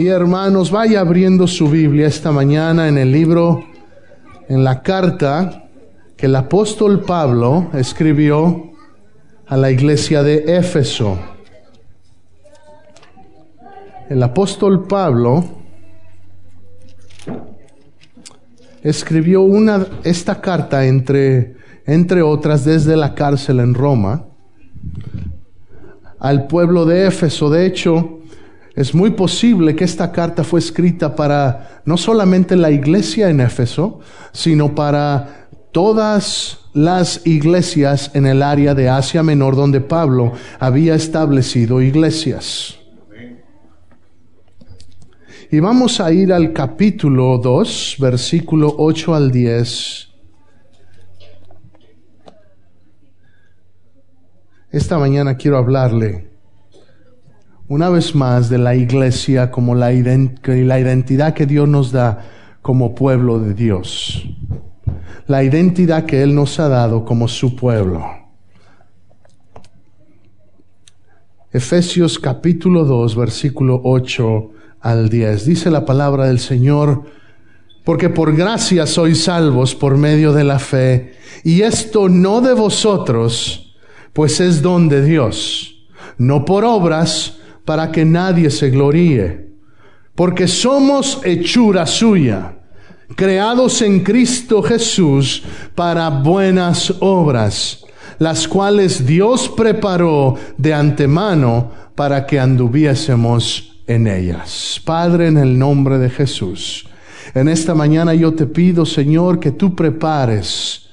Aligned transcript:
Y 0.00 0.08
hermanos, 0.08 0.70
vaya 0.70 1.00
abriendo 1.00 1.46
su 1.46 1.68
Biblia 1.68 2.06
esta 2.06 2.32
mañana 2.32 2.88
en 2.88 2.96
el 2.96 3.12
libro, 3.12 3.66
en 4.48 4.64
la 4.64 4.80
carta 4.80 5.68
que 6.16 6.24
el 6.24 6.34
apóstol 6.36 7.02
Pablo 7.02 7.68
escribió 7.74 8.72
a 9.46 9.58
la 9.58 9.70
iglesia 9.70 10.22
de 10.22 10.56
Éfeso. 10.56 11.18
El 14.08 14.22
apóstol 14.22 14.86
Pablo 14.86 15.44
escribió 18.82 19.42
una, 19.42 19.86
esta 20.02 20.40
carta 20.40 20.86
entre, 20.86 21.56
entre 21.84 22.22
otras 22.22 22.64
desde 22.64 22.96
la 22.96 23.14
cárcel 23.14 23.60
en 23.60 23.74
Roma 23.74 24.24
al 26.18 26.46
pueblo 26.46 26.86
de 26.86 27.06
Éfeso. 27.06 27.50
De 27.50 27.66
hecho, 27.66 28.19
es 28.80 28.94
muy 28.94 29.10
posible 29.10 29.76
que 29.76 29.84
esta 29.84 30.10
carta 30.10 30.42
fue 30.42 30.58
escrita 30.58 31.14
para 31.14 31.82
no 31.84 31.98
solamente 31.98 32.56
la 32.56 32.70
iglesia 32.70 33.28
en 33.28 33.42
Éfeso, 33.42 34.00
sino 34.32 34.74
para 34.74 35.48
todas 35.70 36.60
las 36.72 37.26
iglesias 37.26 38.10
en 38.14 38.24
el 38.24 38.42
área 38.42 38.74
de 38.74 38.88
Asia 38.88 39.22
Menor 39.22 39.54
donde 39.54 39.82
Pablo 39.82 40.32
había 40.58 40.94
establecido 40.94 41.82
iglesias. 41.82 42.78
Y 45.50 45.60
vamos 45.60 46.00
a 46.00 46.10
ir 46.10 46.32
al 46.32 46.54
capítulo 46.54 47.36
2, 47.36 47.96
versículo 47.98 48.74
8 48.78 49.14
al 49.14 49.30
10. 49.30 50.08
Esta 54.70 54.98
mañana 54.98 55.36
quiero 55.36 55.58
hablarle 55.58 56.29
una 57.70 57.88
vez 57.88 58.16
más 58.16 58.48
de 58.48 58.58
la 58.58 58.74
iglesia 58.74 59.52
como 59.52 59.76
la, 59.76 59.92
identidad 59.92 61.34
que 61.34 61.46
Dios 61.46 61.68
nos 61.68 61.92
da 61.92 62.28
como 62.62 62.96
pueblo 62.96 63.38
de 63.38 63.54
Dios. 63.54 64.24
La 65.28 65.44
identidad 65.44 66.04
que 66.04 66.20
Él 66.20 66.34
nos 66.34 66.58
ha 66.58 66.68
dado 66.68 67.04
como 67.04 67.28
su 67.28 67.54
pueblo. 67.54 68.04
Efesios 71.52 72.18
capítulo 72.18 72.84
2, 72.84 73.14
versículo 73.14 73.80
8 73.84 74.50
al 74.80 75.08
10. 75.08 75.46
Dice 75.46 75.70
la 75.70 75.84
palabra 75.84 76.26
del 76.26 76.40
Señor, 76.40 77.04
porque 77.84 78.08
por 78.08 78.34
gracia 78.34 78.84
sois 78.84 79.22
salvos 79.22 79.76
por 79.76 79.96
medio 79.96 80.32
de 80.32 80.42
la 80.42 80.58
fe, 80.58 81.14
y 81.44 81.60
esto 81.62 82.08
no 82.08 82.40
de 82.40 82.52
vosotros, 82.52 83.76
pues 84.12 84.40
es 84.40 84.60
don 84.60 84.88
de 84.88 85.04
Dios, 85.04 85.86
no 86.18 86.44
por 86.44 86.64
obras, 86.64 87.36
para 87.64 87.90
que 87.92 88.04
nadie 88.04 88.50
se 88.50 88.70
gloríe, 88.70 89.48
porque 90.14 90.46
somos 90.48 91.20
hechura 91.24 91.86
suya, 91.86 92.56
creados 93.16 93.82
en 93.82 94.00
Cristo 94.00 94.62
Jesús 94.62 95.42
para 95.74 96.08
buenas 96.10 96.94
obras, 97.00 97.84
las 98.18 98.46
cuales 98.46 99.06
Dios 99.06 99.48
preparó 99.48 100.36
de 100.58 100.74
antemano 100.74 101.70
para 101.94 102.26
que 102.26 102.38
anduviésemos 102.38 103.82
en 103.86 104.06
ellas. 104.06 104.80
Padre, 104.84 105.28
en 105.28 105.38
el 105.38 105.58
nombre 105.58 105.98
de 105.98 106.10
Jesús, 106.10 106.86
en 107.34 107.48
esta 107.48 107.74
mañana 107.74 108.14
yo 108.14 108.34
te 108.34 108.46
pido, 108.46 108.84
Señor, 108.84 109.38
que 109.40 109.52
tú 109.52 109.74
prepares 109.74 110.88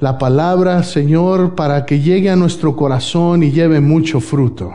la 0.00 0.18
palabra, 0.18 0.82
Señor, 0.82 1.54
para 1.54 1.84
que 1.84 2.00
llegue 2.00 2.30
a 2.30 2.36
nuestro 2.36 2.76
corazón 2.76 3.42
y 3.42 3.50
lleve 3.50 3.80
mucho 3.80 4.20
fruto. 4.20 4.72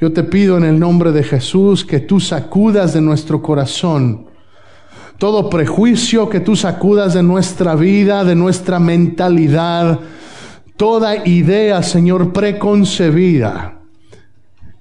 Yo 0.00 0.12
te 0.12 0.22
pido 0.24 0.58
en 0.58 0.64
el 0.64 0.78
nombre 0.78 1.12
de 1.12 1.22
Jesús 1.22 1.84
que 1.84 2.00
tú 2.00 2.20
sacudas 2.20 2.94
de 2.94 3.00
nuestro 3.00 3.40
corazón 3.42 4.26
todo 5.18 5.48
prejuicio, 5.48 6.28
que 6.28 6.40
tú 6.40 6.56
sacudas 6.56 7.14
de 7.14 7.22
nuestra 7.22 7.74
vida, 7.74 8.24
de 8.24 8.34
nuestra 8.34 8.78
mentalidad, 8.78 10.00
toda 10.76 11.26
idea, 11.26 11.82
Señor, 11.82 12.32
preconcebida 12.32 13.80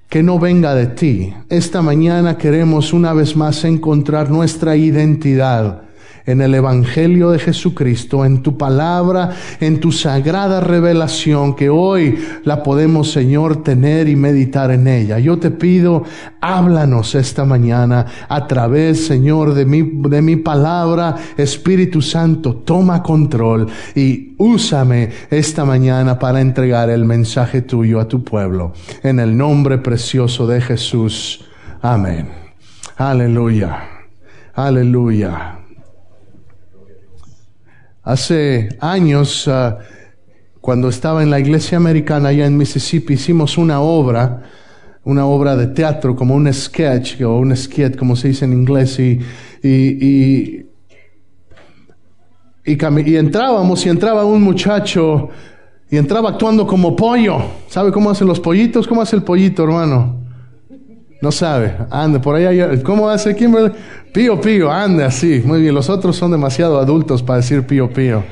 que 0.09 0.23
no 0.23 0.39
venga 0.39 0.75
de 0.75 0.87
ti. 0.87 1.33
Esta 1.49 1.81
mañana 1.81 2.37
queremos 2.37 2.93
una 2.93 3.13
vez 3.13 3.35
más 3.35 3.63
encontrar 3.63 4.29
nuestra 4.29 4.75
identidad 4.75 5.83
en 6.25 6.41
el 6.41 6.55
Evangelio 6.55 7.31
de 7.31 7.39
Jesucristo, 7.39 8.25
en 8.25 8.41
tu 8.41 8.57
palabra, 8.57 9.31
en 9.59 9.79
tu 9.79 9.91
sagrada 9.91 10.59
revelación, 10.59 11.55
que 11.55 11.69
hoy 11.69 12.17
la 12.43 12.63
podemos, 12.63 13.11
Señor, 13.11 13.63
tener 13.63 14.07
y 14.07 14.15
meditar 14.15 14.71
en 14.71 14.87
ella. 14.87 15.19
Yo 15.19 15.37
te 15.37 15.51
pido, 15.51 16.03
háblanos 16.41 17.15
esta 17.15 17.45
mañana 17.45 18.05
a 18.27 18.47
través, 18.47 19.05
Señor, 19.05 19.53
de 19.53 19.65
mi, 19.65 19.81
de 19.81 20.21
mi 20.21 20.35
palabra. 20.35 21.15
Espíritu 21.37 22.01
Santo, 22.01 22.55
toma 22.55 23.03
control 23.03 23.67
y 23.95 24.33
úsame 24.37 25.09
esta 25.29 25.65
mañana 25.65 26.17
para 26.17 26.41
entregar 26.41 26.89
el 26.89 27.05
mensaje 27.05 27.61
tuyo 27.61 27.99
a 27.99 28.07
tu 28.07 28.23
pueblo. 28.23 28.73
En 29.03 29.19
el 29.19 29.37
nombre 29.37 29.77
precioso 29.77 30.47
de 30.47 30.61
Jesús. 30.61 31.45
Amén. 31.81 32.29
Aleluya. 32.97 33.89
Aleluya. 34.53 35.64
Hace 38.05 38.69
años, 38.81 39.47
ah, 39.47 39.79
cuando 40.61 40.89
estaba 40.89 41.23
en 41.23 41.31
la 41.31 41.39
iglesia 41.39 41.77
americana 41.79 42.29
allá 42.29 42.45
en 42.45 42.55
Mississippi, 42.55 43.15
hicimos 43.15 43.57
una 43.57 43.81
obra, 43.81 44.43
una 45.05 45.25
obra 45.25 45.55
de 45.55 45.65
teatro, 45.67 46.15
como 46.15 46.35
un 46.35 46.51
sketch 46.53 47.19
o 47.23 47.39
un 47.39 47.57
skit, 47.57 47.95
como 47.95 48.15
se 48.15 48.27
dice 48.27 48.45
en 48.45 48.53
inglés, 48.53 48.99
y, 48.99 49.19
y, 49.63 50.67
y, 52.63 53.15
entrábamos 53.15 53.83
y 53.87 53.89
entraba 53.89 54.23
un 54.23 54.43
muchacho 54.43 55.29
y 55.89 55.97
entraba 55.97 56.29
actuando 56.29 56.67
como 56.67 56.95
pollo. 56.95 57.37
¿Sabe 57.69 57.91
cómo 57.91 58.11
hacen 58.11 58.27
los 58.27 58.39
pollitos? 58.39 58.87
¿Cómo 58.87 59.01
hace 59.01 59.15
el 59.15 59.23
pollito, 59.23 59.63
hermano? 59.63 60.24
No 61.21 61.31
sabe. 61.31 61.75
Anda, 61.89 62.21
por 62.21 62.35
ahí 62.35 62.81
¿Cómo 62.83 63.09
hace 63.09 63.35
Kimberly? 63.35 63.71
Pío, 64.13 64.39
pío, 64.39 64.71
anda 64.71 65.07
así. 65.07 65.41
Muy 65.45 65.61
bien, 65.61 65.73
los 65.73 65.89
otros 65.89 66.15
son 66.15 66.31
demasiado 66.31 66.79
adultos 66.79 67.23
para 67.23 67.37
decir 67.37 67.63
pío, 67.63 67.89
pío. 67.89 68.23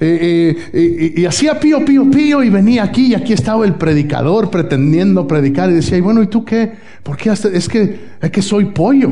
Y, 0.00 1.24
hacía 1.24 1.60
pío, 1.60 1.84
pío, 1.84 2.10
pío 2.10 2.42
y 2.42 2.50
venía 2.50 2.82
aquí 2.82 3.06
y 3.06 3.14
aquí 3.14 3.32
estaba 3.32 3.64
el 3.64 3.74
predicador 3.74 4.50
pretendiendo 4.50 5.26
predicar 5.26 5.70
y 5.70 5.74
decía, 5.74 5.98
y 5.98 6.00
bueno, 6.00 6.22
¿y 6.22 6.26
tú 6.26 6.44
qué? 6.44 6.72
¿Por 7.02 7.16
qué? 7.16 7.30
Es 7.30 7.68
que, 7.68 8.00
es 8.20 8.30
que 8.30 8.42
soy 8.42 8.66
pollo. 8.66 9.10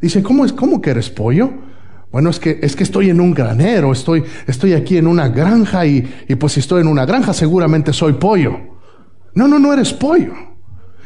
Dice, 0.00 0.22
¿cómo, 0.22 0.44
es, 0.44 0.52
¿cómo 0.52 0.80
que 0.80 0.90
eres 0.90 1.10
pollo? 1.10 1.50
Bueno, 2.10 2.30
es 2.30 2.38
que, 2.38 2.58
es 2.62 2.76
que 2.76 2.84
estoy 2.84 3.10
en 3.10 3.20
un 3.20 3.32
granero, 3.32 3.92
estoy, 3.92 4.22
estoy 4.46 4.74
aquí 4.74 4.98
en 4.98 5.06
una 5.06 5.28
granja 5.28 5.86
y, 5.86 6.06
y 6.28 6.34
pues 6.34 6.54
si 6.54 6.60
estoy 6.60 6.82
en 6.82 6.88
una 6.88 7.06
granja 7.06 7.32
seguramente 7.32 7.92
soy 7.92 8.14
pollo. 8.14 8.58
No, 9.34 9.48
no, 9.48 9.58
no 9.58 9.72
eres 9.72 9.92
pollo. 9.92 10.51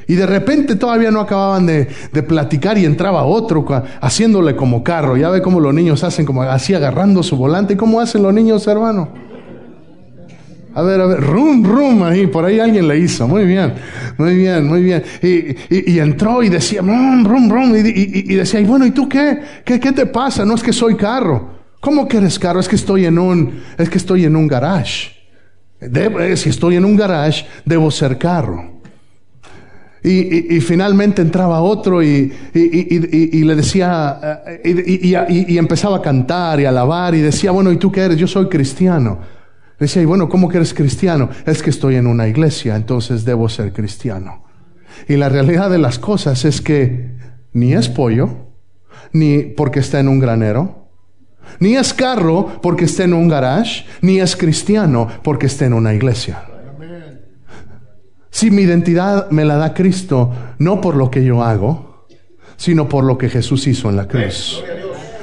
Y 0.09 0.15
de 0.15 0.27
repente 0.27 0.77
todavía 0.77 1.11
no 1.11 1.21
acababan 1.21 1.67
de, 1.67 1.87
platicar 2.27 2.79
y 2.79 2.85
entraba 2.85 3.25
otro 3.25 3.67
haciéndole 4.01 4.55
como 4.55 4.85
carro. 4.85 5.17
Ya 5.17 5.31
ve 5.31 5.43
cómo 5.43 5.59
los 5.59 5.75
niños 5.75 6.05
hacen 6.05 6.25
como 6.25 6.43
así 6.43 6.75
agarrando 6.75 7.23
su 7.23 7.37
volante. 7.37 7.77
¿Cómo 7.77 8.01
hacen 8.01 8.23
los 8.23 8.33
niños, 8.33 8.67
hermano? 8.69 9.09
A 10.75 10.83
ver, 10.83 11.01
a 11.01 11.07
ver, 11.07 11.21
rum, 11.23 11.65
rum, 11.65 12.03
ahí, 12.03 12.27
por 12.27 12.45
ahí 12.45 12.61
alguien 12.61 12.87
le 12.87 12.99
hizo. 12.99 13.27
Muy 13.27 13.47
bien, 13.47 13.73
muy 14.19 14.37
bien, 14.37 14.67
muy 14.67 14.83
bien. 14.83 15.03
Y, 15.23 15.99
entró 15.99 16.43
y 16.43 16.51
decía, 16.51 16.83
rum, 16.83 17.25
rum, 17.25 17.51
rum. 17.51 17.75
Y, 17.75 18.35
decía, 18.35 18.61
y 18.61 18.65
bueno, 18.65 18.87
¿y 18.87 18.91
tú 18.91 19.09
qué? 19.09 19.41
qué? 19.65 19.81
¿Qué 19.81 19.93
te 19.93 20.07
pasa? 20.07 20.45
No 20.45 20.55
es 20.55 20.63
que 20.63 20.73
soy 20.73 20.95
carro. 20.95 21.57
¿Cómo 21.81 22.07
que 22.07 22.19
eres 22.19 22.39
carro? 22.39 22.61
Es 22.61 22.69
que 22.69 22.77
estoy 22.77 23.07
en 23.07 23.19
un, 23.19 23.63
es 23.79 23.89
que 23.89 23.99
estoy 23.99 24.25
en 24.25 24.37
un 24.37 24.47
garage. 24.47 25.13
si 26.37 26.49
estoy 26.51 26.77
en 26.77 26.85
un 26.85 26.97
garage, 26.97 27.47
debo 27.65 27.91
ser 27.91 28.19
carro. 28.19 28.76
Y, 30.09 30.61
finalmente 30.61 31.21
entraba 31.21 31.61
otro 31.61 32.01
y, 32.01 32.33
le 32.55 33.57
decía, 33.57 34.41
y, 34.65 35.59
empezaba 35.59 35.97
a 35.97 36.03
cantar 36.03 36.61
y 36.61 36.65
a 36.65 36.69
alabar 36.69 37.17
y 37.17 37.21
decía, 37.21 37.51
bueno, 37.51 37.73
¿y 37.73 37.77
tú 37.77 37.91
qué 37.91 38.03
eres? 38.03 38.17
Yo 38.17 38.29
soy 38.29 38.49
cristiano. 38.49 39.19
Decía, 39.81 40.03
y 40.03 40.05
bueno, 40.05 40.29
¿cómo 40.29 40.49
que 40.49 40.59
eres 40.59 40.73
cristiano? 40.73 41.29
Es 41.45 41.61
que 41.61 41.71
estoy 41.71 41.97
en 41.97 42.07
una 42.07 42.29
iglesia, 42.29 42.77
entonces 42.77 43.25
debo 43.25 43.49
ser 43.49 43.73
cristiano. 43.73 44.45
Y 45.09 45.17
la 45.17 45.29
realidad 45.29 45.71
de 45.71 45.79
las 45.79 45.99
cosas 45.99 46.45
es 46.45 46.61
que 46.61 47.17
ni 47.53 47.75
es 47.75 47.89
pollo, 47.89 48.31
ni 49.13 49.41
porque 49.41 49.81
está 49.81 49.99
en 49.99 50.07
un 50.07 50.21
granero, 50.21 50.89
ni 51.59 51.75
es 51.75 51.93
carro 51.93 52.61
porque 52.63 52.85
está 52.85 53.03
en 53.03 53.13
un 53.13 53.29
garage, 53.29 53.87
ni 54.03 54.21
es 54.21 54.37
cristiano 54.37 55.09
porque 55.25 55.47
está 55.47 55.67
en 55.67 55.73
una 55.73 55.93
iglesia. 55.93 56.45
Si 58.37 58.51
mi 58.51 58.61
identidad 58.61 59.31
me 59.31 59.47
la 59.47 59.57
da 59.57 59.73
Cristo, 59.73 60.31
no 60.59 60.79
por 60.83 60.95
lo 60.95 61.11
que 61.11 61.25
yo 61.25 61.43
hago, 61.43 62.05
sino 62.59 62.87
por 62.87 63.03
lo 63.03 63.17
que 63.17 63.31
Jesús 63.31 63.67
hizo 63.67 63.89
en 63.89 63.97
la 63.97 64.07
cruz. 64.07 64.63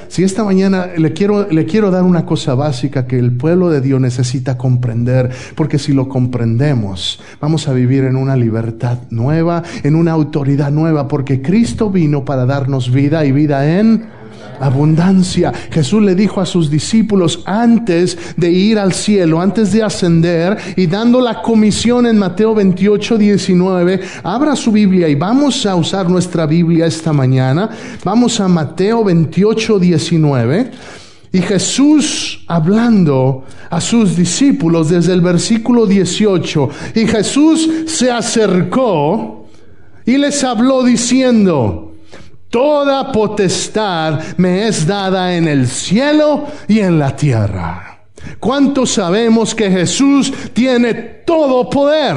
Si 0.07 0.23
esta 0.23 0.43
mañana 0.43 0.87
le 0.97 1.13
quiero, 1.13 1.47
le 1.47 1.65
quiero 1.67 1.91
dar 1.91 2.01
una 2.05 2.25
cosa 2.25 2.55
básica 2.55 3.05
que 3.05 3.19
el 3.19 3.37
pueblo 3.37 3.69
de 3.69 3.81
Dios 3.81 4.01
necesita 4.01 4.57
comprender, 4.57 5.29
porque 5.53 5.77
si 5.77 5.93
lo 5.93 6.09
comprendemos, 6.09 7.21
vamos 7.39 7.67
a 7.67 7.73
vivir 7.73 8.05
en 8.05 8.15
una 8.15 8.35
libertad 8.35 8.97
nueva, 9.11 9.61
en 9.83 9.95
una 9.95 10.11
autoridad 10.11 10.71
nueva, 10.71 11.07
porque 11.07 11.39
Cristo 11.39 11.91
vino 11.91 12.25
para 12.25 12.47
darnos 12.47 12.91
vida 12.91 13.25
y 13.25 13.31
vida 13.31 13.77
en 13.79 14.07
abundancia. 14.59 15.51
Jesús 15.71 16.01
le 16.01 16.15
dijo 16.15 16.41
a 16.41 16.45
sus 16.45 16.69
discípulos 16.69 17.41
antes 17.45 18.17
de 18.37 18.51
ir 18.51 18.79
al 18.79 18.93
cielo, 18.93 19.41
antes 19.41 19.71
de 19.71 19.83
ascender 19.83 20.57
y 20.75 20.87
dando 20.87 21.21
la 21.21 21.41
comisión 21.41 22.05
en 22.05 22.17
Mateo 22.17 22.55
28, 22.55 23.17
19, 23.17 23.99
abra 24.23 24.55
su 24.55 24.71
Biblia 24.71 25.07
y 25.07 25.15
vamos 25.15 25.65
a 25.65 25.75
usar 25.75 26.09
nuestra 26.09 26.45
Biblia 26.45 26.85
esta 26.85 27.13
mañana. 27.13 27.69
Vamos 28.03 28.39
a 28.39 28.47
Mateo 28.47 29.03
28, 29.03 29.79
19. 29.79 30.71
Y 31.33 31.41
Jesús 31.41 32.43
hablando 32.47 33.43
a 33.71 33.81
sus 33.81 34.15
discípulos 34.15 34.89
desde 34.89 35.13
el 35.13 35.21
versículo 35.21 35.87
18, 35.87 36.69
y 36.93 37.07
Jesús 37.07 37.67
se 37.87 38.11
acercó 38.11 39.47
y 40.05 40.17
les 40.17 40.43
habló 40.43 40.83
diciendo, 40.83 41.82
Toda 42.53 43.11
potestad 43.11 44.37
me 44.37 44.67
es 44.67 44.85
dada 44.85 45.35
en 45.35 45.47
el 45.47 45.67
cielo 45.67 46.45
y 46.67 46.81
en 46.81 46.99
la 46.99 47.15
tierra. 47.15 48.05
¿Cuántos 48.39 48.91
sabemos 48.91 49.55
que 49.55 49.71
Jesús 49.71 50.31
tiene 50.53 50.93
todo 50.93 51.67
poder? 51.67 52.15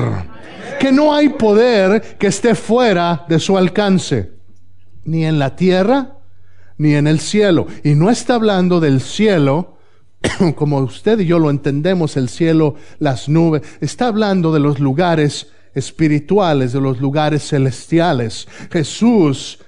Que 0.78 0.92
no 0.92 1.14
hay 1.14 1.30
poder 1.30 2.18
que 2.18 2.26
esté 2.26 2.54
fuera 2.54 3.24
de 3.26 3.38
su 3.40 3.56
alcance, 3.56 4.32
ni 5.06 5.24
en 5.24 5.38
la 5.38 5.56
tierra, 5.56 6.18
ni 6.76 6.94
en 6.96 7.06
el 7.06 7.18
cielo. 7.18 7.66
Y 7.82 7.94
no 7.94 8.10
está 8.10 8.34
hablando 8.34 8.78
del 8.78 9.00
cielo, 9.00 9.78
como 10.54 10.80
usted 10.80 11.18
y 11.18 11.24
yo 11.24 11.38
lo 11.38 11.48
entendemos, 11.48 12.18
el 12.18 12.28
cielo, 12.28 12.74
las 12.98 13.30
nubes. 13.30 13.62
Está 13.80 14.08
hablando 14.08 14.52
de 14.52 14.60
los 14.60 14.80
lugares 14.80 15.50
espirituales, 15.74 16.74
de 16.74 16.80
los 16.82 17.00
lugares 17.00 17.48
celestiales. 17.48 18.46
Jesús 18.70 19.60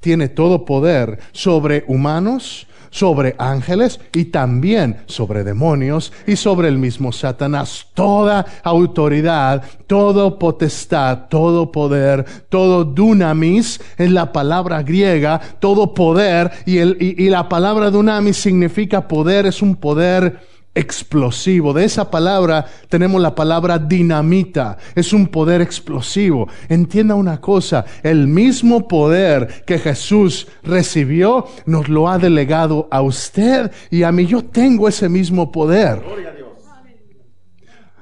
tiene 0.00 0.28
todo 0.28 0.64
poder 0.64 1.18
sobre 1.32 1.84
humanos, 1.88 2.66
sobre 2.90 3.34
ángeles 3.38 4.00
y 4.14 4.26
también 4.26 4.98
sobre 5.06 5.44
demonios 5.44 6.12
y 6.26 6.36
sobre 6.36 6.68
el 6.68 6.78
mismo 6.78 7.12
Satanás. 7.12 7.86
Toda 7.94 8.44
autoridad, 8.62 9.62
todo 9.86 10.38
potestad, 10.38 11.28
todo 11.28 11.70
poder, 11.70 12.24
todo 12.48 12.84
dunamis 12.84 13.80
en 13.98 14.14
la 14.14 14.32
palabra 14.32 14.82
griega, 14.82 15.40
todo 15.58 15.92
poder 15.94 16.50
y, 16.66 16.78
el, 16.78 16.96
y 17.00 17.28
la 17.28 17.48
palabra 17.48 17.90
dunamis 17.90 18.36
significa 18.36 19.06
poder, 19.06 19.46
es 19.46 19.62
un 19.62 19.76
poder 19.76 20.57
explosivo. 20.78 21.72
De 21.72 21.84
esa 21.84 22.10
palabra 22.10 22.64
tenemos 22.88 23.20
la 23.20 23.34
palabra 23.34 23.78
dinamita. 23.78 24.78
Es 24.94 25.12
un 25.12 25.26
poder 25.26 25.60
explosivo. 25.60 26.48
Entienda 26.68 27.16
una 27.16 27.40
cosa, 27.40 27.84
el 28.02 28.28
mismo 28.28 28.86
poder 28.86 29.64
que 29.66 29.78
Jesús 29.78 30.46
recibió 30.62 31.46
nos 31.66 31.88
lo 31.88 32.08
ha 32.08 32.18
delegado 32.18 32.86
a 32.90 33.02
usted 33.02 33.72
y 33.90 34.04
a 34.04 34.12
mí. 34.12 34.26
Yo 34.26 34.44
tengo 34.44 34.88
ese 34.88 35.08
mismo 35.08 35.50
poder. 35.50 36.00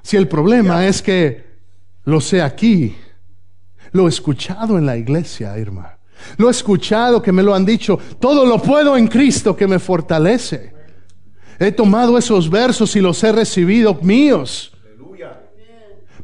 Si 0.03 0.17
el 0.17 0.29
problema 0.29 0.87
es 0.87 1.01
que 1.01 1.47
lo 2.05 2.21
sé 2.21 2.43
aquí, 2.43 2.95
lo 3.93 4.07
he 4.07 4.11
escuchado 4.11 4.79
en 4.79 4.85
la 4.85 4.97
iglesia, 4.97 5.59
Irma. 5.59 5.99
Lo 6.37 6.49
he 6.49 6.51
escuchado 6.51 7.23
que 7.23 7.33
me 7.33 7.43
lo 7.43 7.55
han 7.55 7.65
dicho, 7.65 7.99
todo 8.21 8.45
lo 8.45 8.61
puedo 8.61 8.97
en 8.97 9.09
Cristo 9.09 9.57
que 9.57 9.67
me 9.67 9.79
fortalece. 9.79 10.76
He 11.59 11.73
tomado 11.73 12.19
esos 12.19 12.51
versos 12.51 12.97
y 12.97 13.01
los 13.01 13.23
he 13.25 13.33
recibido 13.33 13.95
míos. 14.03 14.73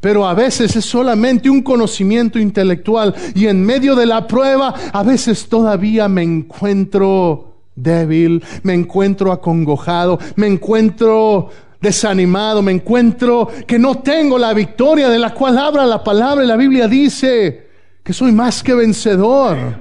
Pero 0.01 0.27
a 0.27 0.35
veces 0.35 0.75
es 0.75 0.85
solamente 0.85 1.49
un 1.49 1.63
conocimiento 1.63 2.41
intelectual 2.41 3.15
y 3.37 3.47
en 3.47 3.65
medio 3.65 3.95
de 3.95 4.05
la 4.05 4.27
prueba 4.27 4.75
a 4.93 5.03
veces 5.05 5.49
todavía 5.49 6.09
me 6.09 6.25
encuentro 6.25 7.55
débil, 7.77 8.43
me 8.65 8.75
encuentro 8.75 9.31
acongojado, 9.31 10.19
me 10.35 10.49
encuentro 10.49 11.51
desanimado, 11.81 12.63
me 12.63 12.73
encuentro 12.73 13.49
que 13.65 13.79
no 13.79 13.99
tengo 13.99 14.39
la 14.39 14.53
victoria 14.55 15.09
de 15.09 15.21
la 15.21 15.33
cual 15.35 15.57
habla 15.57 15.87
la 15.87 16.03
palabra 16.03 16.45
y 16.45 16.49
la 16.49 16.57
Biblia 16.57 16.89
dice 16.89 17.69
que 18.03 18.13
soy 18.13 18.33
más 18.33 18.61
que 18.63 18.75
vencedor. 18.75 19.77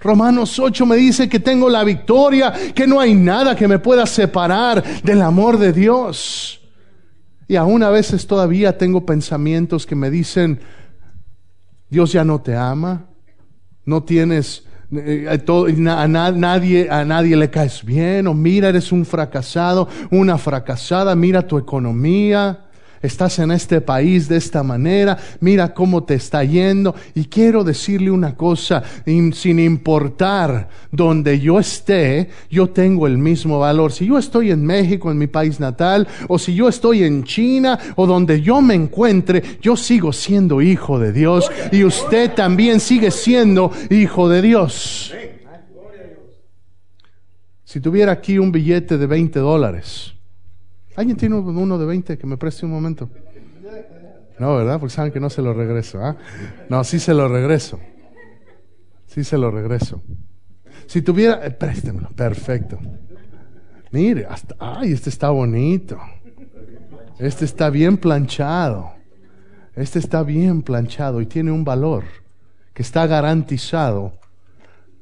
Romanos 0.00 0.58
8 0.58 0.86
me 0.86 0.96
dice 0.96 1.28
que 1.28 1.40
tengo 1.40 1.68
la 1.68 1.84
victoria, 1.84 2.52
que 2.74 2.86
no 2.86 3.00
hay 3.00 3.14
nada 3.14 3.56
que 3.56 3.68
me 3.68 3.78
pueda 3.78 4.06
separar 4.06 4.82
del 5.02 5.22
amor 5.22 5.58
de 5.58 5.72
Dios. 5.72 6.60
Y 7.48 7.56
aún 7.56 7.82
a 7.82 7.90
veces 7.90 8.26
todavía 8.26 8.76
tengo 8.76 9.06
pensamientos 9.06 9.86
que 9.86 9.94
me 9.94 10.10
dicen, 10.10 10.60
Dios 11.88 12.12
ya 12.12 12.24
no 12.24 12.40
te 12.40 12.56
ama, 12.56 13.06
no 13.84 14.02
tienes, 14.02 14.64
eh, 14.92 15.28
a, 15.28 16.08
nadie, 16.08 16.90
a 16.90 17.04
nadie 17.04 17.36
le 17.36 17.50
caes 17.50 17.84
bien, 17.84 18.26
o 18.26 18.34
mira, 18.34 18.68
eres 18.68 18.90
un 18.90 19.06
fracasado, 19.06 19.88
una 20.10 20.38
fracasada, 20.38 21.14
mira 21.14 21.46
tu 21.46 21.56
economía 21.56 22.65
estás 23.06 23.38
en 23.38 23.50
este 23.50 23.80
país 23.80 24.28
de 24.28 24.36
esta 24.36 24.62
manera, 24.62 25.16
mira 25.40 25.72
cómo 25.74 26.04
te 26.04 26.14
está 26.14 26.44
yendo. 26.44 26.94
Y 27.14 27.24
quiero 27.24 27.64
decirle 27.64 28.10
una 28.10 28.34
cosa, 28.34 28.82
sin 29.04 29.58
importar 29.58 30.68
donde 30.90 31.40
yo 31.40 31.58
esté, 31.58 32.28
yo 32.50 32.70
tengo 32.70 33.06
el 33.06 33.18
mismo 33.18 33.58
valor. 33.58 33.92
Si 33.92 34.06
yo 34.06 34.18
estoy 34.18 34.50
en 34.50 34.64
México, 34.64 35.10
en 35.10 35.18
mi 35.18 35.26
país 35.26 35.60
natal, 35.60 36.06
o 36.28 36.38
si 36.38 36.54
yo 36.54 36.68
estoy 36.68 37.04
en 37.04 37.24
China, 37.24 37.78
o 37.96 38.06
donde 38.06 38.40
yo 38.40 38.60
me 38.60 38.74
encuentre, 38.74 39.42
yo 39.60 39.76
sigo 39.76 40.12
siendo 40.12 40.60
hijo 40.60 40.98
de 40.98 41.12
Dios 41.12 41.50
y 41.72 41.84
usted 41.84 42.32
también 42.34 42.80
sigue 42.80 43.10
siendo 43.10 43.70
hijo 43.90 44.28
de 44.28 44.42
Dios. 44.42 45.12
Si 47.64 47.80
tuviera 47.80 48.12
aquí 48.12 48.38
un 48.38 48.52
billete 48.52 48.96
de 48.96 49.06
20 49.06 49.38
dólares, 49.40 50.15
¿Alguien 50.96 51.16
tiene 51.16 51.34
uno 51.36 51.78
de 51.78 51.86
20 51.86 52.18
que 52.18 52.26
me 52.26 52.36
preste 52.36 52.64
un 52.64 52.72
momento? 52.72 53.10
No, 54.38 54.56
¿verdad? 54.56 54.80
Porque 54.80 54.94
saben 54.94 55.12
que 55.12 55.20
no 55.20 55.30
se 55.30 55.42
lo 55.42 55.52
regreso. 55.52 56.02
¿ah? 56.02 56.16
No, 56.68 56.82
sí 56.84 56.98
se 56.98 57.14
lo 57.14 57.28
regreso. 57.28 57.78
Sí 59.06 59.24
se 59.24 59.38
lo 59.38 59.50
regreso. 59.50 60.02
Si 60.86 61.02
tuviera, 61.02 61.44
eh, 61.46 61.50
préstemelo, 61.50 62.10
perfecto. 62.10 62.78
Mire, 63.92 64.26
hasta, 64.26 64.56
ay, 64.58 64.92
este 64.92 65.10
está 65.10 65.30
bonito. 65.30 65.98
Este 67.18 67.44
está 67.44 67.70
bien 67.70 67.96
planchado. 67.96 68.92
Este 69.74 69.98
está 69.98 70.22
bien 70.22 70.62
planchado 70.62 71.20
y 71.20 71.26
tiene 71.26 71.50
un 71.50 71.64
valor 71.64 72.04
que 72.72 72.82
está 72.82 73.06
garantizado 73.06 74.18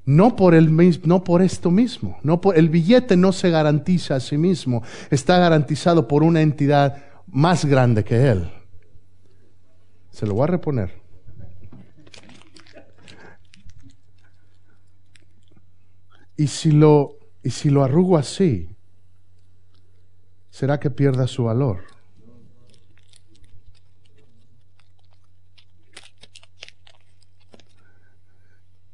no 0.07 0.37
por, 0.37 0.55
el, 0.55 0.75
no 1.05 1.25
por 1.25 1.43
esto 1.43 1.71
mismo. 1.71 2.19
No 2.23 2.41
por, 2.41 2.59
el 2.59 2.69
billete 2.69 3.17
no 3.17 3.33
se 3.33 3.51
garantiza 3.51 4.17
a 4.17 4.21
sí 4.21 4.37
mismo. 4.37 4.83
Está 5.11 5.39
garantizado 5.39 6.07
por 6.07 6.23
una 6.23 6.43
entidad 6.43 7.05
más 7.27 7.65
grande 7.65 8.05
que 8.05 8.29
él. 8.31 8.51
Se 10.11 10.27
lo 10.27 10.35
voy 10.35 10.45
a 10.45 10.49
reponer. 10.49 11.03
Y 16.37 16.49
si 16.49 16.73
lo, 16.73 17.17
y 17.43 17.51
si 17.51 17.71
lo 17.71 17.85
arrugo 17.85 18.19
así, 18.19 18.77
¿será 20.51 20.81
que 20.81 20.91
pierda 20.91 21.27
su 21.27 21.45
valor? 21.45 21.94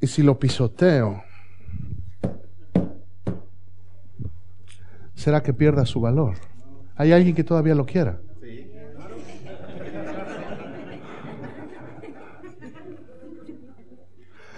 Y 0.00 0.06
si 0.06 0.22
lo 0.22 0.38
pisoteo, 0.38 1.22
¿será 5.14 5.42
que 5.42 5.52
pierda 5.52 5.84
su 5.84 6.00
valor? 6.00 6.36
¿Hay 6.96 7.12
alguien 7.12 7.34
que 7.34 7.44
todavía 7.44 7.74
lo 7.74 7.84
quiera? 7.84 8.20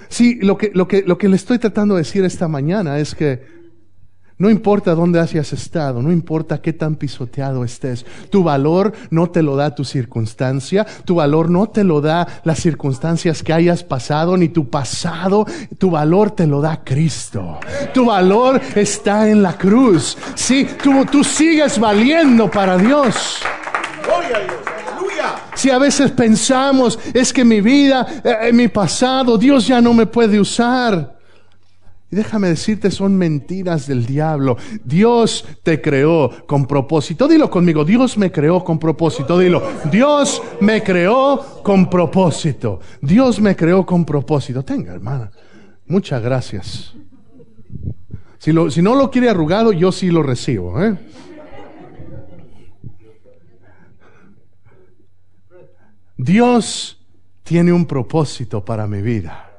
Sí, 0.09 0.39
lo 0.43 0.59
que, 0.59 0.71
lo, 0.75 0.87
que, 0.87 1.03
lo 1.03 1.17
que 1.17 1.29
le 1.29 1.37
estoy 1.37 1.59
tratando 1.59 1.95
de 1.95 2.03
decir 2.03 2.23
esta 2.25 2.47
mañana 2.47 2.99
es 2.99 3.15
que 3.15 3.62
No 4.43 4.51
importa 4.51 4.97
dónde 4.97 5.21
hayas 5.21 5.53
estado, 5.53 6.03
no 6.03 6.11
importa 6.11 6.61
qué 6.61 6.73
tan 6.73 6.97
pisoteado 6.97 7.63
estés, 7.63 8.05
tu 8.29 8.43
valor 8.43 8.93
no 9.09 9.31
te 9.31 9.41
lo 9.41 9.55
da 9.55 9.73
tu 9.73 9.85
circunstancia, 9.85 10.85
tu 11.05 11.15
valor 11.15 11.49
no 11.49 11.69
te 11.69 11.85
lo 11.85 12.01
da 12.01 12.27
las 12.43 12.59
circunstancias 12.59 13.45
que 13.45 13.53
hayas 13.53 13.85
pasado, 13.85 14.37
ni 14.37 14.49
tu 14.49 14.69
pasado, 14.69 15.47
tu 15.79 15.93
valor 15.93 16.33
te 16.33 16.49
lo 16.49 16.61
da 16.61 16.83
Cristo. 16.83 17.61
Tu 17.95 18.05
valor 18.05 18.61
está 18.75 19.29
en 19.29 19.45
la 19.45 19.57
cruz. 19.57 20.19
Sí, 20.35 20.67
tú, 20.83 21.05
tú 21.05 21.23
sigues 21.23 21.79
valiendo 21.79 22.51
para 22.51 22.77
Dios. 22.77 23.43
Gloria 24.05 24.39
a 24.39 24.41
Dios. 24.41 25.53
Si 25.55 25.71
a 25.71 25.79
veces 25.79 26.11
pensamos, 26.11 26.99
es 27.15 27.33
que 27.33 27.45
mi 27.45 27.61
vida, 27.61 28.05
eh, 28.25 28.53
mi 28.53 28.67
pasado, 28.67 29.39
Dios 29.39 29.69
ya 29.69 29.81
no 29.81 29.95
me 29.95 30.07
puede 30.07 30.41
usar. 30.41 31.22
Y 32.13 32.17
déjame 32.17 32.49
decirte, 32.49 32.91
son 32.91 33.17
mentiras 33.17 33.87
del 33.87 34.05
diablo. 34.05 34.59
Dios 34.85 35.47
te 35.63 35.81
creó 35.81 36.31
con 36.47 36.67
propósito. 36.67 37.27
Dilo 37.27 37.49
conmigo, 37.49 37.87
Dios 37.87 38.19
me 38.19 38.31
creó 38.31 38.63
con 38.63 38.79
propósito. 38.79 39.39
Dilo, 39.39 39.63
Dios 39.91 40.43
me 40.61 40.83
creó 40.83 41.63
con 41.63 41.89
propósito. 41.89 42.81
Dios 43.01 43.41
me 43.41 43.57
creó 43.57 43.87
con 43.87 44.05
propósito. 44.05 44.63
Tenga, 44.63 44.93
hermana. 44.93 45.31
Muchas 45.87 46.23
gracias. 46.23 46.95
Si, 48.37 48.53
no 48.53 48.95
lo 48.95 49.11
quiere 49.11 49.31
arrugado, 49.31 49.73
yo 49.73 49.91
sí 49.91 50.11
lo 50.11 50.23
recibo. 50.23 50.85
¿eh? 50.85 50.99
Dios 56.19 57.03
tiene 57.43 57.73
un 57.73 57.87
propósito 57.87 58.63
para 58.63 58.87
mi 58.87 59.01
vida. 59.01 59.52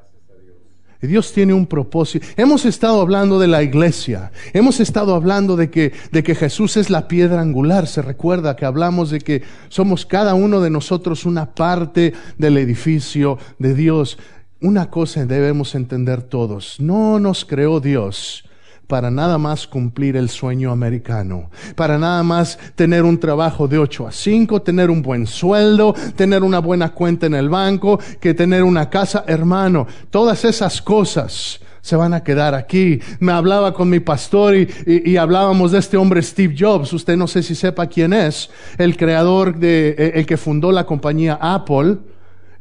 Dios 1.07 1.33
tiene 1.33 1.53
un 1.53 1.67
propósito. 1.67 2.25
Hemos 2.38 2.65
estado 2.65 3.01
hablando 3.01 3.39
de 3.39 3.48
la 3.48 3.63
iglesia. 3.63 4.31
Hemos 4.53 4.79
estado 4.79 5.15
hablando 5.15 5.55
de 5.55 5.69
que, 5.69 5.93
de 6.12 6.24
que 6.24 6.36
Jesús 6.36 6.77
es 6.77 6.89
la 6.89 7.07
piedra 7.07 7.41
angular. 7.41 7.88
Se 7.88 8.01
recuerda 8.01 8.55
que 8.55 8.65
hablamos 8.65 9.10
de 9.10 9.19
que 9.19 9.43
somos 9.69 10.05
cada 10.05 10.33
uno 10.33 10.62
de 10.62 10.69
nosotros 10.69 11.25
una 11.25 11.53
parte 11.53 12.13
del 12.38 12.57
edificio 12.57 13.38
de 13.60 13.74
Dios. 13.74 14.17
Una 14.62 14.89
cosa 14.89 15.25
debemos 15.25 15.75
entender 15.75 16.22
todos. 16.22 16.79
No 16.79 17.19
nos 17.19 17.45
creó 17.45 17.79
Dios 17.79 18.45
para 18.88 19.10
nada 19.10 19.38
más 19.38 19.68
cumplir 19.68 20.18
el 20.18 20.30
sueño 20.30 20.72
americano, 20.72 21.50
para 21.75 21.98
nada 21.98 22.22
más 22.24 22.60
tener 22.75 23.04
un 23.04 23.20
trabajo 23.20 23.68
de 23.68 23.78
8 23.78 24.08
a 24.08 24.12
5, 24.12 24.62
tener 24.62 24.90
un 24.90 25.02
buen 25.02 25.25
sueldo, 25.25 25.96
tener 26.16 26.44
una 26.44 26.60
buena 26.60 26.90
cuenta 26.90 27.25
en 27.25 27.34
el 27.34 27.50
banco, 27.50 28.00
que 28.20 28.34
tener 28.34 28.63
una 28.63 28.90
casa, 28.90 29.24
hermano, 29.28 29.88
todas 30.10 30.46
esas 30.46 30.82
cosas 30.82 31.60
se 31.82 31.98
van 31.98 32.13
a 32.13 32.24
quedar 32.24 32.56
aquí. 32.56 33.00
Me 33.20 33.34
hablaba 33.34 33.74
con 33.74 33.90
mi 33.90 34.00
pastor 34.00 34.56
y, 34.56 35.18
hablábamos 35.18 35.74
de 35.74 35.80
este 35.80 35.98
hombre 35.98 36.22
Steve 36.22 36.56
Jobs. 36.58 36.94
Usted 36.94 37.18
no 37.18 37.28
sé 37.28 37.44
si 37.44 37.56
sepa 37.56 37.88
quién 37.88 38.13
es, 38.13 38.50
el 38.78 38.96
creador 38.96 39.58
de, 39.58 39.90
eh, 39.98 40.12
el 40.16 40.25
que 40.25 40.38
fundó 40.38 40.72
la 40.72 40.86
compañía 40.86 41.38
Apple. 41.42 41.98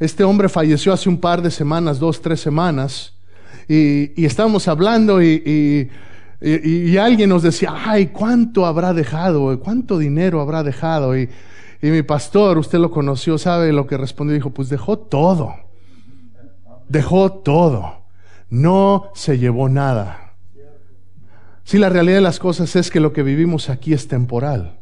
Este 0.01 0.25
hombre 0.25 0.49
falleció 0.49 0.93
hace 0.93 1.09
un 1.09 1.19
par 1.19 1.41
de 1.41 1.53
semanas, 1.53 2.01
dos, 2.01 2.21
tres 2.21 2.41
semanas. 2.41 3.13
Y, 3.69 4.21
y 4.21 4.25
estábamos 4.25 4.67
hablando 4.67 5.23
y 5.23 5.89
y, 6.45 6.97
alguien 6.97 7.29
nos 7.29 7.43
decía, 7.43 7.73
ay, 7.73 8.09
¿cuánto 8.09 8.67
habrá 8.67 8.93
dejado? 8.93 9.59
¿Cuánto 9.61 9.97
dinero 9.97 10.41
habrá 10.41 10.65
dejado? 10.65 11.17
Y, 11.17 11.29
mi 11.81 12.03
pastor, 12.03 12.59
usted 12.59 12.79
lo 12.79 12.91
conoció, 12.91 13.39
¿sabe 13.39 13.73
lo 13.73 13.87
que 13.87 13.97
respondió? 13.97 14.35
Dijo, 14.35 14.51
pues 14.51 14.69
dejó 14.69 14.99
todo. 14.99 15.55
Dejó 16.89 17.33
todo. 17.33 18.03
No 18.51 19.11
se 19.15 19.39
llevó 19.39 19.69
nada. 19.69 20.35
Si 21.65 21.79
la 21.79 21.89
realidad 21.89 22.17
de 22.17 22.23
las 22.23 22.41
cosas 22.41 22.75
es 22.75 22.91
que 22.91 23.01
lo 23.01 23.13
que 23.13 23.23
vivimos 23.23 23.71
aquí 23.71 23.93
es 23.93 24.09
temporal. 24.09 24.81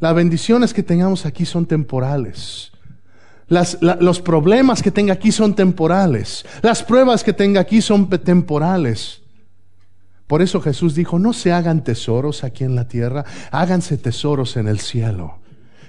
Las 0.00 0.14
bendiciones 0.14 0.74
que 0.74 0.82
tengamos 0.82 1.24
aquí 1.24 1.46
son 1.46 1.64
temporales. 1.64 2.72
Las, 3.48 3.78
los 3.80 4.20
problemas 4.20 4.82
que 4.82 4.90
tenga 4.90 5.14
aquí 5.14 5.32
son 5.32 5.54
temporales. 5.54 6.44
Las 6.62 6.82
pruebas 6.82 7.24
que 7.24 7.32
tenga 7.32 7.60
aquí 7.60 7.80
son 7.80 8.08
temporales. 8.08 9.19
Por 10.30 10.42
eso 10.42 10.60
Jesús 10.60 10.94
dijo, 10.94 11.18
no 11.18 11.32
se 11.32 11.50
hagan 11.50 11.82
tesoros 11.82 12.44
aquí 12.44 12.62
en 12.62 12.76
la 12.76 12.86
tierra, 12.86 13.24
háganse 13.50 13.96
tesoros 13.98 14.56
en 14.56 14.68
el 14.68 14.78
cielo. 14.78 15.40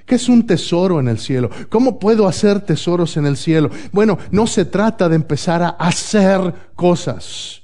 ¿Qué 0.07 0.15
es 0.15 0.29
un 0.29 0.47
tesoro 0.47 0.99
en 0.99 1.09
el 1.09 1.19
cielo? 1.19 1.51
¿Cómo 1.69 1.99
puedo 1.99 2.27
hacer 2.27 2.61
tesoros 2.61 3.17
en 3.17 3.27
el 3.27 3.37
cielo? 3.37 3.69
Bueno, 3.91 4.17
no 4.31 4.47
se 4.47 4.65
trata 4.65 5.09
de 5.09 5.15
empezar 5.15 5.61
a 5.61 5.69
hacer 5.69 6.55
cosas, 6.73 7.61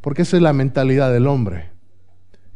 porque 0.00 0.22
esa 0.22 0.36
es 0.36 0.42
la 0.44 0.52
mentalidad 0.52 1.12
del 1.12 1.26
hombre. 1.26 1.69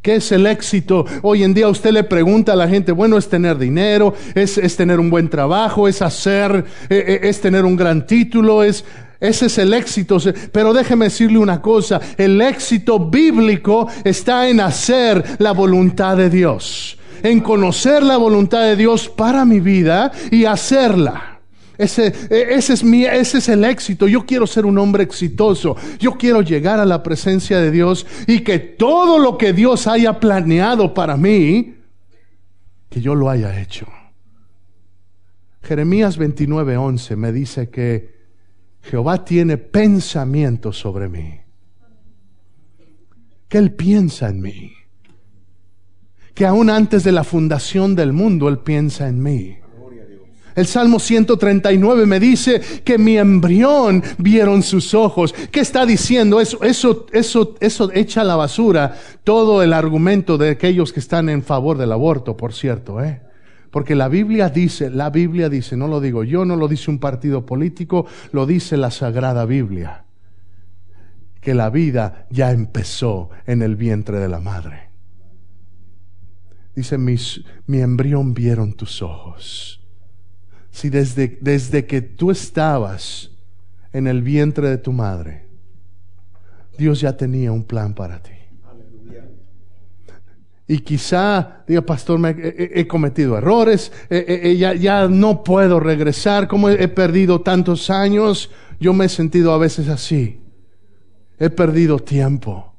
¿Qué 0.05 0.17
es 0.17 0.33
el 0.33 0.47
éxito? 0.47 1.07
Hoy 1.23 1.45
en 1.45 1.55
día 1.55 1.67
usted 1.67 1.91
le 1.91 2.05
pregunta 2.05 2.53
a 2.53 2.57
la 2.57 2.69
gente, 2.69 2.93
bueno, 2.93 3.17
es 3.17 3.27
tener 3.27 3.57
dinero, 3.57 4.13
es, 4.35 4.59
es 4.59 4.77
tener 4.77 5.01
un 5.01 5.09
buen 5.09 5.31
trabajo, 5.31 5.89
es 5.89 6.03
hacer, 6.03 6.63
eh, 6.91 7.05
eh, 7.07 7.21
es 7.23 7.41
tener 7.41 7.65
un 7.65 7.75
gran 7.75 8.07
título, 8.07 8.63
es 8.63 8.85
ese 9.19 9.47
es 9.47 9.57
el 9.57 9.73
éxito. 9.73 10.19
Pero 10.53 10.75
déjeme 10.75 11.07
decirle 11.07 11.39
una 11.39 11.63
cosa, 11.63 12.03
el 12.19 12.39
éxito 12.43 12.99
bíblico 13.01 13.89
está 14.05 14.47
en 14.47 14.61
hacer 14.61 15.25
la 15.39 15.53
voluntad 15.53 16.19
de 16.19 16.29
Dios, 16.29 16.99
en 17.23 17.41
conocer 17.41 18.03
la 18.03 18.19
voluntad 18.19 18.61
de 18.65 18.77
Dios 18.77 19.09
para 19.09 19.47
mi 19.47 19.61
vida 19.61 20.13
y 20.31 20.45
hacerla. 20.45 21.34
Ese, 21.76 22.12
e, 22.31 22.54
ese, 22.54 22.75
es 22.75 22.85
mi, 22.85 23.04
ese 23.04 23.38
es 23.38 23.49
el 23.49 23.64
éxito. 23.64 24.07
Yo 24.07 24.25
quiero 24.25 24.47
ser 24.47 24.64
un 24.66 24.78
hombre 24.78 25.02
exitoso. 25.02 25.76
Yo 25.99 26.12
quiero 26.12 26.43
llegar 26.43 26.78
a 26.78 26.85
la 26.85 27.02
presencia 27.02 27.59
de 27.59 27.71
Dios 27.71 28.07
y 28.26 28.40
que 28.40 28.59
todo 28.59 29.19
lo 29.19 29.37
que 29.37 29.52
Dios 29.52 29.87
haya 29.87 30.21
planeado 30.21 30.95
para 30.95 31.16
mí, 31.16 31.75
que 32.88 33.00
yo 33.00 33.14
lo 33.14 33.28
haya 33.28 33.61
hecho. 33.61 33.87
Jeremías 35.62 36.19
29:11 36.19 37.16
me 37.16 37.33
dice 37.33 37.71
que 37.71 38.14
Jehová 38.83 39.25
tiene 39.25 39.57
pensamientos 39.57 40.78
sobre 40.78 41.09
mí. 41.09 41.40
Que 43.49 43.59
Él 43.59 43.73
piensa 43.73 44.28
en 44.28 44.40
mí. 44.40 44.73
Que 46.35 46.47
aún 46.47 46.69
antes 46.69 47.02
de 47.04 47.12
la 47.12 47.25
fundación 47.25 47.95
del 47.95 48.12
mundo 48.12 48.49
Él 48.49 48.59
piensa 48.59 49.09
en 49.09 49.23
mí. 49.23 49.57
El 50.55 50.67
Salmo 50.67 51.01
139 51.01 52.07
me 52.07 52.21
dice 52.21 52.61
que 52.85 52.97
mi 52.97 53.19
embrión 53.19 54.03
vieron 54.19 54.63
sus 54.63 54.95
ojos. 54.95 55.35
¿Qué 55.51 55.61
está 55.61 55.85
diciendo? 55.85 56.41
Eso, 56.41 56.63
eso, 56.63 57.07
eso, 57.13 57.55
eso 57.61 57.91
echa 57.93 58.21
a 58.21 58.25
la 58.25 58.37
basura 58.37 58.97
todo 59.25 59.63
el 59.63 59.73
argumento 59.73 60.39
de 60.39 60.51
aquellos 60.51 60.93
que 60.93 61.01
están 61.01 61.29
en 61.29 61.43
favor 61.43 61.77
del 61.77 61.93
aborto, 61.93 62.37
por 62.37 62.53
cierto, 62.53 63.03
¿eh? 63.03 63.21
Porque 63.75 63.97
la 63.97 64.07
Biblia 64.07 64.51
dice, 64.51 64.89
la 64.89 65.11
Biblia 65.11 65.49
dice, 65.49 65.77
no 65.77 65.89
lo 65.89 66.01
digo 66.01 66.23
yo, 66.23 66.45
no 66.45 66.55
lo 66.55 66.69
dice 66.69 66.93
un 66.93 67.01
partido 67.01 67.45
político, 67.45 68.07
lo 68.31 68.47
dice 68.47 68.77
la 68.77 68.93
Sagrada 68.93 69.47
Biblia, 69.47 70.05
que 71.41 71.55
la 71.55 71.71
vida 71.71 72.29
ya 72.31 72.53
empezó 72.53 73.31
en 73.47 73.63
el 73.63 73.75
vientre 73.75 74.21
de 74.21 74.29
la 74.29 74.39
madre. 74.39 74.91
Dice, 76.77 76.99
mis, 76.99 77.43
mi 77.67 77.81
embrión 77.81 78.33
vieron 78.33 78.75
tus 78.75 79.03
ojos. 79.03 79.84
Si 80.75 80.90
desde, 80.90 81.38
desde 81.40 81.87
que 81.87 82.02
tú 82.02 82.33
estabas 82.33 83.31
en 83.93 84.09
el 84.09 84.23
vientre 84.23 84.69
de 84.69 84.76
tu 84.76 84.90
madre, 84.90 85.45
Dios 86.76 87.00
ya 87.00 87.16
tenía 87.16 87.52
un 87.52 87.62
plan 87.62 87.95
para 87.95 88.21
ti. 88.21 88.33
Y 90.66 90.78
quizá 90.78 91.62
diga, 91.69 91.83
pastor, 91.83 92.19
me, 92.19 92.35
he, 92.37 92.88
cometido 92.88 93.38
errores, 93.38 93.93
ya, 94.11 94.75
ya, 94.75 95.07
no 95.07 95.45
puedo 95.45 95.78
regresar, 95.78 96.49
como 96.49 96.69
he, 96.69 96.88
perdido 96.88 97.43
tantos 97.43 97.88
años, 97.88 98.50
yo 98.81 98.93
me 98.93 99.04
he 99.04 99.09
sentido 99.09 99.52
a 99.52 99.59
veces 99.59 99.88
así. 99.88 100.40
He 101.38 101.50
perdido 101.50 102.00
tiempo. 102.00 102.74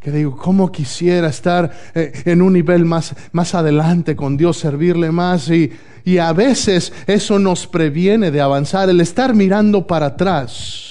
Que 0.00 0.10
digo, 0.10 0.36
¿cómo 0.36 0.72
quisiera 0.72 1.28
estar 1.28 1.70
eh, 1.94 2.12
en 2.24 2.40
un 2.40 2.54
nivel 2.54 2.84
más, 2.84 3.14
más 3.32 3.54
adelante 3.54 4.16
con 4.16 4.36
Dios, 4.36 4.56
servirle 4.56 5.12
más? 5.12 5.50
Y, 5.50 5.70
y 6.04 6.18
a 6.18 6.32
veces 6.32 6.92
eso 7.06 7.38
nos 7.38 7.66
previene 7.66 8.30
de 8.30 8.40
avanzar, 8.40 8.88
el 8.88 9.00
estar 9.00 9.34
mirando 9.34 9.86
para 9.86 10.06
atrás 10.06 10.90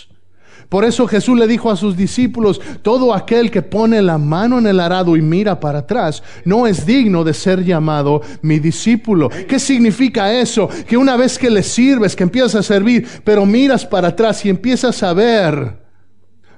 por 0.70 0.86
eso 0.86 1.08
Jesús 1.08 1.38
le 1.38 1.48
dijo 1.48 1.72
a 1.72 1.76
sus 1.76 1.98
discípulos, 1.98 2.62
todo 2.84 3.16
aquel 3.16 3.50
que 3.50 3.64
pone 3.64 4.04
la 4.04 4.20
mano 4.20 4.60
en 4.60 4.68
el 4.68 4.80
arado 4.80 5.18
y 5.18 5.22
mira 5.22 5.60
para 5.60 5.80
atrás, 5.80 6.22
no 6.46 6.68
es 6.68 6.86
digno 6.86 7.24
de 7.24 7.34
ser 7.34 7.66
llamado 7.66 8.22
mi 8.44 8.60
discípulo. 8.60 9.30
¿Qué 9.30 9.58
significa 9.58 10.32
eso? 10.32 10.70
Que 10.88 10.96
una 10.96 11.18
vez 11.18 11.40
que 11.40 11.50
le 11.50 11.64
sirves, 11.64 12.16
que 12.16 12.22
empiezas 12.22 12.54
a 12.54 12.64
servir, 12.64 13.08
pero 13.24 13.48
miras 13.48 13.84
para 13.84 14.10
atrás 14.10 14.46
y 14.46 14.50
empiezas 14.50 15.02
a 15.02 15.12
ver 15.14 15.89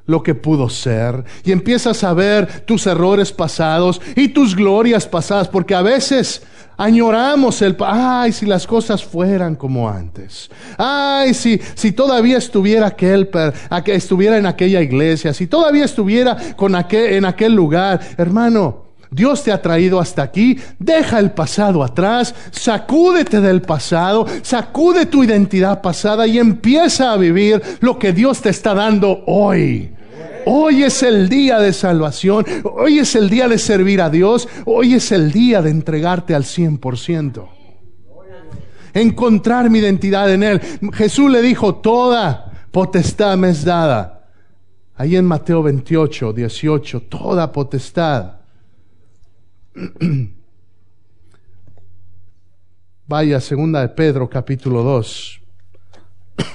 lo 0.05 0.23
que 0.23 0.35
pudo 0.35 0.69
ser 0.69 1.23
y 1.43 1.51
empiezas 1.51 2.03
a 2.03 2.13
ver 2.13 2.61
tus 2.65 2.87
errores 2.87 3.31
pasados 3.31 4.01
y 4.15 4.29
tus 4.29 4.55
glorias 4.55 5.07
pasadas, 5.07 5.47
porque 5.47 5.75
a 5.75 5.81
veces 5.81 6.41
Añoramos 6.81 7.61
el... 7.61 7.77
Ay, 7.79 8.31
si 8.31 8.47
las 8.47 8.65
cosas 8.65 9.03
fueran 9.03 9.55
como 9.55 9.87
antes. 9.87 10.49
Ay, 10.79 11.35
si, 11.35 11.61
si 11.75 11.91
todavía 11.91 12.39
estuviera 12.39 12.87
aquel, 12.87 13.29
estuviera 13.85 14.37
en 14.39 14.47
aquella 14.47 14.81
iglesia, 14.81 15.31
si 15.31 15.45
todavía 15.45 15.85
estuviera 15.85 16.35
con 16.55 16.73
aquel, 16.73 17.13
en 17.13 17.25
aquel 17.25 17.53
lugar. 17.53 17.99
Hermano, 18.17 18.80
Dios 19.13 19.43
te 19.43 19.51
ha 19.51 19.61
traído 19.61 19.99
hasta 19.99 20.21
aquí, 20.21 20.57
deja 20.79 21.19
el 21.19 21.31
pasado 21.31 21.83
atrás, 21.83 22.33
sacúdete 22.51 23.41
del 23.41 23.61
pasado, 23.61 24.25
sacude 24.41 25.05
tu 25.05 25.21
identidad 25.21 25.81
pasada 25.81 26.25
y 26.27 26.39
empieza 26.39 27.11
a 27.11 27.17
vivir 27.17 27.61
lo 27.81 27.99
que 27.99 28.13
Dios 28.13 28.41
te 28.41 28.49
está 28.49 28.73
dando 28.73 29.25
hoy. 29.27 29.93
Hoy 30.45 30.83
es 30.83 31.03
el 31.03 31.27
día 31.27 31.59
de 31.59 31.73
salvación, 31.73 32.45
hoy 32.63 32.99
es 32.99 33.13
el 33.15 33.29
día 33.29 33.49
de 33.49 33.57
servir 33.57 34.01
a 34.01 34.09
Dios, 34.09 34.47
hoy 34.63 34.93
es 34.93 35.11
el 35.11 35.33
día 35.33 35.61
de 35.61 35.71
entregarte 35.71 36.33
al 36.33 36.43
100%. 36.43 37.49
Encontrar 38.93 39.69
mi 39.69 39.79
identidad 39.79 40.31
en 40.33 40.43
Él. 40.43 40.61
Jesús 40.93 41.29
le 41.29 41.41
dijo, 41.41 41.75
toda 41.75 42.51
potestad 42.71 43.37
me 43.37 43.49
es 43.49 43.65
dada. 43.65 44.29
Ahí 44.95 45.17
en 45.17 45.25
Mateo 45.25 45.63
28, 45.63 46.31
18, 46.31 47.01
toda 47.03 47.51
potestad. 47.51 48.40
Vaya, 53.07 53.39
segunda 53.39 53.81
de 53.81 53.89
Pedro, 53.89 54.29
capítulo 54.29 54.83
2, 54.83 55.41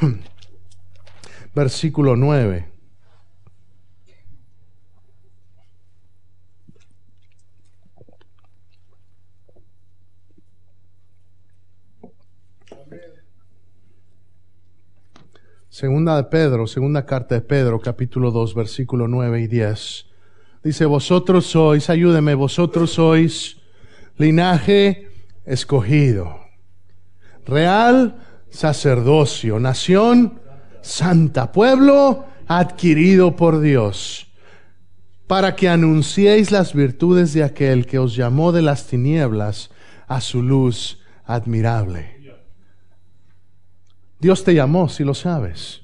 versículo 1.55 2.17
9. 2.17 2.73
Segunda 15.69 16.17
de 16.17 16.25
Pedro, 16.25 16.67
segunda 16.67 17.05
carta 17.05 17.35
de 17.35 17.43
Pedro, 17.43 17.79
capítulo 17.81 18.31
2, 18.31 18.55
versículo 18.55 19.09
9 19.09 19.43
y 19.43 19.47
10. 19.47 20.16
Dice, 20.67 20.85
vosotros 20.85 21.47
sois, 21.47 21.89
ayúdeme, 21.91 22.35
vosotros 22.35 22.91
sois 22.91 23.57
linaje 24.19 25.13
escogido, 25.45 26.41
real 27.45 28.17
sacerdocio, 28.51 29.61
nación 29.61 30.41
santa, 30.83 31.53
pueblo 31.53 32.25
adquirido 32.49 33.37
por 33.37 33.61
Dios, 33.61 34.27
para 35.29 35.55
que 35.55 35.69
anunciéis 35.69 36.51
las 36.51 36.75
virtudes 36.75 37.33
de 37.33 37.45
aquel 37.45 37.87
que 37.87 38.01
os 38.01 38.17
llamó 38.17 38.51
de 38.51 38.63
las 38.63 38.89
tinieblas 38.89 39.71
a 40.09 40.21
su 40.21 40.43
luz 40.43 40.99
admirable. 41.27 42.41
Dios 44.19 44.43
te 44.43 44.53
llamó, 44.53 44.89
si 44.89 45.05
lo 45.05 45.15
sabes. 45.15 45.83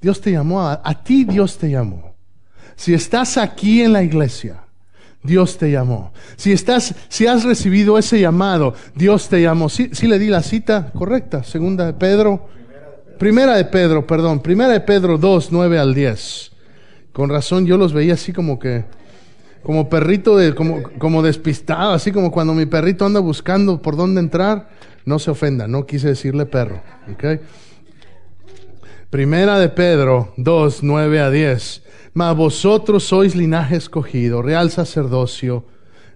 Dios 0.00 0.20
te 0.20 0.30
llamó, 0.30 0.62
a, 0.62 1.02
ti 1.02 1.24
Dios 1.24 1.58
te 1.58 1.68
llamó. 1.68 2.13
Si 2.76 2.94
estás 2.94 3.36
aquí 3.36 3.82
en 3.82 3.92
la 3.92 4.02
iglesia, 4.02 4.64
Dios 5.24 5.56
te 5.56 5.70
llamó. 5.70 6.12
Si 6.36 6.52
estás, 6.52 6.94
si 7.08 7.26
has 7.26 7.44
recibido 7.44 7.98
ese 7.98 8.20
llamado, 8.20 8.74
Dios 8.94 9.28
te 9.28 9.40
llamó. 9.40 9.68
Si 9.68 9.88
sí, 9.92 10.06
le 10.06 10.18
di 10.18 10.28
la 10.28 10.42
cita 10.42 10.92
correcta, 10.94 11.42
segunda 11.42 11.86
de 11.86 11.94
Pedro. 11.94 12.48
Primera 13.18 13.56
de 13.56 13.64
Pedro, 13.64 14.06
perdón, 14.06 14.40
primera 14.40 14.72
de 14.72 14.80
Pedro 14.80 15.16
2, 15.16 15.50
9 15.50 15.78
al 15.78 15.94
10. 15.94 16.52
Con 17.12 17.30
razón 17.30 17.64
yo 17.64 17.78
los 17.78 17.92
veía 17.92 18.14
así 18.14 18.32
como 18.32 18.58
que, 18.58 18.84
como 19.62 19.88
perrito 19.88 20.36
de, 20.36 20.54
como, 20.54 20.82
como 20.98 21.22
despistado, 21.22 21.92
así 21.92 22.12
como 22.12 22.30
cuando 22.30 22.52
mi 22.52 22.66
perrito 22.66 23.06
anda 23.06 23.20
buscando 23.20 23.80
por 23.80 23.96
dónde 23.96 24.20
entrar. 24.20 24.68
No 25.06 25.18
se 25.18 25.30
ofenda, 25.30 25.66
no 25.68 25.86
quise 25.86 26.08
decirle 26.08 26.44
perro. 26.44 26.82
Primera 29.10 29.58
de 29.58 29.68
Pedro 29.68 30.34
2, 30.36 30.82
9 30.82 31.20
a 31.20 31.30
10. 31.30 31.83
Mas 32.14 32.36
vosotros 32.36 33.04
sois 33.04 33.34
linaje 33.34 33.76
escogido, 33.76 34.40
real 34.40 34.70
sacerdocio, 34.70 35.64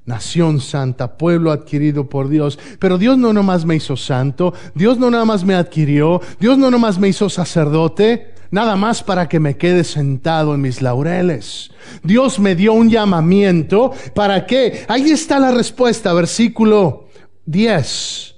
nación 0.06 0.60
santa, 0.60 1.18
pueblo 1.18 1.50
adquirido 1.50 2.08
por 2.08 2.28
Dios. 2.28 2.58
Pero 2.78 2.96
Dios 2.96 3.18
no 3.18 3.32
nomás 3.32 3.64
me 3.64 3.76
hizo 3.76 3.96
santo, 3.96 4.54
Dios 4.74 4.98
no 4.98 5.10
nada 5.10 5.24
más 5.24 5.44
me 5.44 5.54
adquirió, 5.54 6.20
Dios 6.40 6.56
no 6.56 6.70
nomás 6.70 6.98
me 6.98 7.08
hizo 7.08 7.28
sacerdote, 7.28 8.32
nada 8.50 8.76
más 8.76 9.02
para 9.02 9.28
que 9.28 9.40
me 9.40 9.56
quede 9.56 9.84
sentado 9.84 10.54
en 10.54 10.62
mis 10.62 10.80
laureles. 10.80 11.70
Dios 12.02 12.38
me 12.38 12.54
dio 12.54 12.72
un 12.72 12.88
llamamiento 12.88 13.92
para 14.14 14.46
que, 14.46 14.84
ahí 14.88 15.10
está 15.10 15.38
la 15.38 15.50
respuesta, 15.50 16.14
versículo 16.14 17.08
10. 17.46 18.36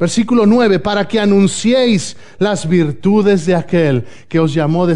Versículo 0.00 0.46
9, 0.46 0.78
para 0.78 1.06
que 1.06 1.20
anunciéis 1.20 2.16
las 2.38 2.66
virtudes 2.66 3.44
de 3.44 3.54
aquel 3.54 4.06
que 4.28 4.40
os 4.40 4.54
llamó 4.54 4.86
de 4.86 4.88